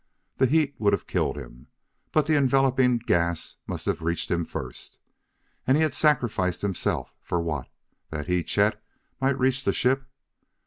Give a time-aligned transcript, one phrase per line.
[0.37, 1.67] The heat would have killed him,
[2.11, 4.97] but the enveloping gas must have reached him first.
[5.67, 7.69] And he had sacrificed himself for what?
[8.09, 8.83] that he, Chet,
[9.19, 10.07] might reach the ship!...